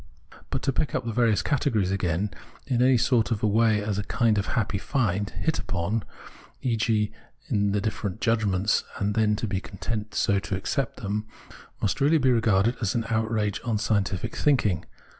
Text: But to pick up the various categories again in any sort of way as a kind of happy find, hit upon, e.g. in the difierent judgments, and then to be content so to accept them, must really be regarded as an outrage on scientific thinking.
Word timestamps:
But 0.49 0.63
to 0.63 0.73
pick 0.73 0.95
up 0.95 1.05
the 1.05 1.13
various 1.13 1.43
categories 1.43 1.91
again 1.91 2.31
in 2.65 2.81
any 2.81 2.97
sort 2.97 3.29
of 3.29 3.43
way 3.43 3.83
as 3.83 3.99
a 3.99 4.03
kind 4.03 4.39
of 4.39 4.47
happy 4.57 4.79
find, 4.79 5.29
hit 5.29 5.59
upon, 5.59 6.03
e.g. 6.63 7.11
in 7.49 7.71
the 7.71 7.79
difierent 7.79 8.19
judgments, 8.19 8.83
and 8.97 9.13
then 9.13 9.35
to 9.35 9.45
be 9.45 9.61
content 9.61 10.15
so 10.15 10.39
to 10.39 10.55
accept 10.55 11.01
them, 11.03 11.27
must 11.83 12.01
really 12.01 12.17
be 12.17 12.31
regarded 12.31 12.77
as 12.81 12.95
an 12.95 13.05
outrage 13.09 13.61
on 13.63 13.77
scientific 13.77 14.35
thinking. 14.35 14.85